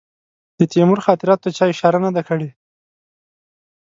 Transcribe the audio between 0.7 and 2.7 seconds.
تیمور خاطراتو ته چا اشاره نه ده کړې.